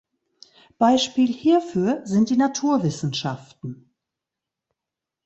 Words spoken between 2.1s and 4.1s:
die Naturwissenschaften.